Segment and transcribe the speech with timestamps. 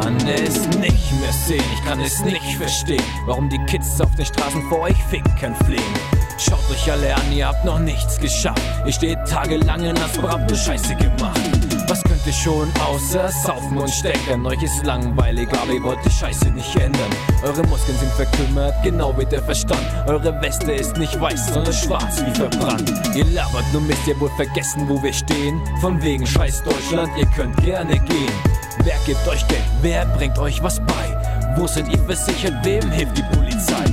[0.00, 4.26] kann es nicht mehr sehen, ich kann es nicht verstehen, warum die Kids auf den
[4.26, 5.94] Straßen vor euch ficken flehen.
[6.38, 8.60] Schaut euch alle an, ihr habt noch nichts geschafft.
[8.84, 11.40] Ihr steht tagelang in nur Scheiße gemacht.
[11.88, 14.44] Was könnt ihr schon außer saufen und stecken?
[14.44, 17.10] Euch ist langweilig, aber ihr wollt die Scheiße nicht ändern.
[17.42, 19.80] Eure Muskeln sind verkümmert, genau wie der Verstand.
[20.06, 22.92] Eure Weste ist nicht weiß, sondern schwarz wie verbrannt.
[23.14, 25.58] Ihr labert nur Mist, ihr wohl vergessen, wo wir stehen.
[25.80, 28.55] Von wegen Scheiß Deutschland, ihr könnt gerne gehen.
[28.84, 29.62] Wer gibt euch Geld?
[29.82, 31.54] Wer bringt euch was bei?
[31.56, 32.54] Wo seid ihr versichert?
[32.64, 33.84] Wem hilft die Polizei?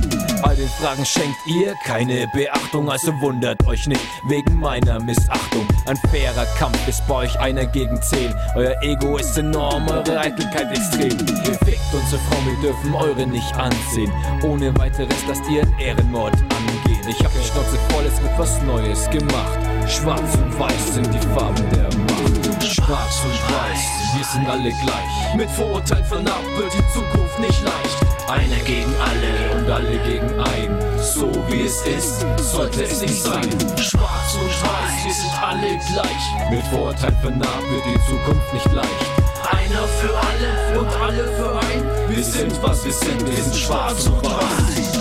[0.42, 5.66] All den Fragen schenkt ihr keine Beachtung, also wundert euch nicht wegen meiner Missachtung.
[5.86, 8.34] Ein fairer Kampf ist bei euch einer gegen zehn.
[8.54, 11.18] Euer Ego ist enorm, eure Eitelkeit extrem.
[11.18, 14.12] Ihr fickt unsere Frau, wir dürfen eure nicht ansehen.
[14.42, 16.93] Ohne weiteres lasst ihr einen Ehrenmord angehen.
[17.06, 19.58] Ich hab die Schnauze voll, es wird was Neues gemacht.
[19.86, 22.64] Schwarz und Weiß sind die Farben der Macht.
[22.64, 25.36] Schwarz und Weiß, wir sind alle gleich.
[25.36, 27.98] Mit Vorurteil vernarbt wird die Zukunft nicht leicht.
[28.26, 30.78] Einer gegen alle und alle gegen ein.
[30.98, 33.50] So wie es ist, sollte es nicht sein.
[33.76, 36.50] Schwarz und Weiß, wir sind alle gleich.
[36.50, 39.06] Mit Vorurteil vernarbt wird die Zukunft nicht leicht.
[39.50, 41.84] Einer für alle und alle für ein.
[42.08, 44.93] Wir sind was wir sind, wir sind schwarz und weiß.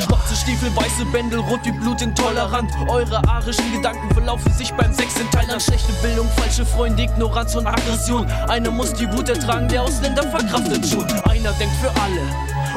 [0.43, 2.69] Stiefel, weiße Bändel, rot wie Blut intolerant.
[2.89, 5.61] Eure arischen Gedanken verlaufen sich beim Sex in Thailand.
[5.61, 8.29] Schlechte Bildung, falsche Freunde, Ignoranz und Aggression.
[8.49, 11.05] Einer muss die Wut ertragen, der Ausländer verkraftet schon.
[11.29, 12.21] Einer denkt für alle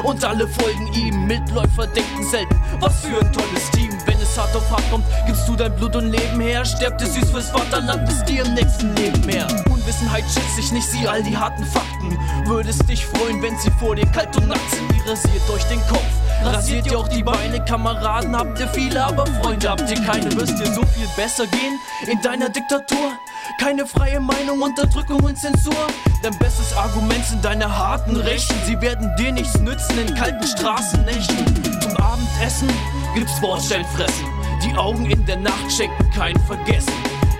[0.05, 1.27] und alle folgen ihm.
[1.27, 3.89] Mitläufer denken selten, was für ein tolles Team.
[4.05, 6.63] Wenn es hart auf hart kommt, gibst du dein Blut und Leben her.
[6.63, 9.45] Sterbt es süß fürs Vaterland, ist dir im nächsten Leben mehr.
[9.87, 12.17] Unwissenheit schützt sich nicht, sieh all die harten Fakten.
[12.43, 14.93] Würdest dich freuen, wenn sie vor dir kalt und nackt sind.
[14.93, 16.03] Ihr rasiert euch den Kopf.
[16.43, 20.29] Rasiert ihr auch die Beine, Kameraden habt ihr viele, aber Freunde habt ihr keine.
[20.35, 23.13] Wirst dir so viel besser gehen in deiner Diktatur?
[23.61, 25.87] Keine freie Meinung, Unterdrückung und Zensur.
[26.21, 28.55] Dein bestes Argument sind deine harten Rechten.
[28.65, 31.63] Sie werden dir nichts nützen in kalten Straßennächten.
[31.79, 32.69] Zum Abendessen
[33.15, 34.25] gibt's Bordstellfressen.
[34.65, 36.91] Die Augen in der Nacht schenken kein Vergessen.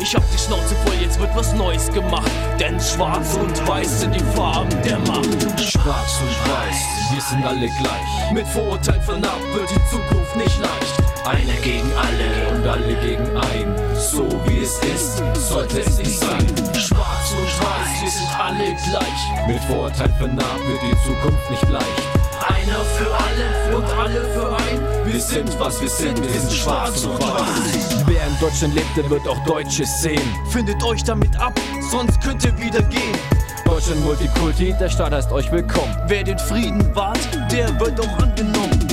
[0.07, 2.31] Ich hab die Schnauze voll, jetzt wird was Neues gemacht.
[2.57, 5.59] Denn schwarz und weiß sind die Farben der Macht.
[5.59, 6.77] Schwarz und weiß,
[7.11, 8.31] wir sind alle gleich.
[8.31, 11.27] Mit Vorurteil vernarbt wird die Zukunft nicht leicht.
[11.27, 13.75] Einer gegen alle und alle gegen ein.
[13.97, 16.47] So wie es ist, sollte es nicht sein.
[16.73, 19.45] Schwarz und weiß, wir sind alle gleich.
[19.45, 22.03] Mit Vorurteil vernarbt wird die Zukunft nicht leicht.
[22.47, 24.66] Einer für alle und alle für ein.
[25.07, 28.03] Wir sind was wir sind, wir sind schwarz und weiß.
[28.07, 30.19] Wer in Deutschland lebt, der wird auch Deutsches sehen.
[30.49, 31.57] Findet euch damit ab,
[31.89, 33.17] sonst könnt ihr wieder gehen.
[33.63, 35.95] Deutschland Multikulti, der Staat heißt euch willkommen.
[36.07, 37.19] Wer den Frieden wahrt,
[37.49, 38.86] der wird auch angenommen.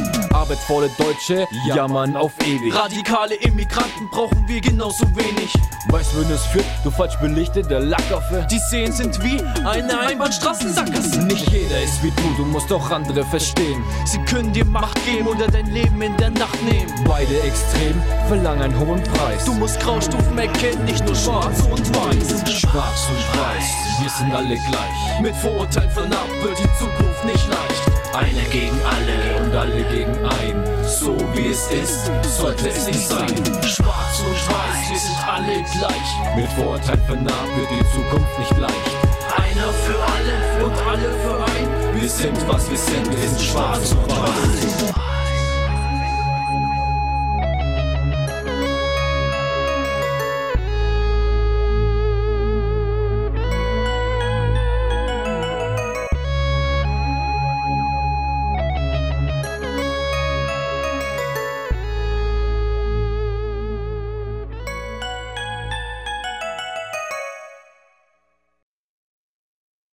[0.45, 2.75] Arbeitsvolle Deutsche jammern auf ewig.
[2.75, 5.51] Radikale Immigranten brauchen wir genauso wenig.
[5.89, 8.47] Weißt du, wenn es führt, du falsch belichteter Lackaffe.
[8.51, 11.23] Die Szenen sind wie eine Einbahnstraßensackgasse.
[11.23, 13.83] Nicht jeder ist wie du, du musst auch andere verstehen.
[14.05, 16.93] Sie können dir Macht geben oder dein Leben in der Nacht nehmen.
[17.07, 19.47] Beide extrem verlangen einen hohen Preis.
[19.47, 22.53] Du musst Graustufen erkennen, nicht nur schwarz und weiß.
[22.53, 25.21] Schwarz und weiß, wir sind alle gleich.
[25.21, 28.15] Mit Vorurteil vernarbt wird die Zukunft nicht leicht.
[28.15, 30.65] Einer gegen alle und alle gegen ein.
[30.85, 33.29] So wie es ist, sollte es nicht sein.
[33.63, 36.37] Schwarz und weiß, wir sind alle gleich.
[36.37, 38.97] Mit Vorurteil vernarbt wird die Zukunft nicht leicht.
[39.37, 42.01] Einer für alle und alle für ein.
[42.01, 45.24] Wir sind was wir sind, wir sind schwarz und weiß.